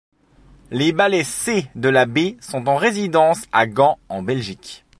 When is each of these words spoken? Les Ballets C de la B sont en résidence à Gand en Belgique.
Les 0.71 0.93
Ballets 0.93 1.23
C 1.23 1.69
de 1.75 1.87
la 1.87 2.07
B 2.07 2.35
sont 2.41 2.65
en 2.67 2.75
résidence 2.75 3.43
à 3.51 3.67
Gand 3.67 3.99
en 4.09 4.23
Belgique. 4.23 4.83